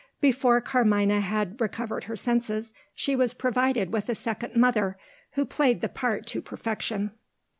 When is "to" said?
6.25-6.41